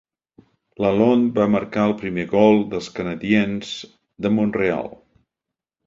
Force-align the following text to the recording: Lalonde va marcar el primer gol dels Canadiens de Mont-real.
Lalonde 0.85 1.41
va 1.41 1.47
marcar 1.57 1.85
el 1.91 1.95
primer 2.01 2.25
gol 2.33 2.59
dels 2.73 2.91
Canadiens 2.99 3.79
de 4.27 4.37
Mont-real. 4.39 4.95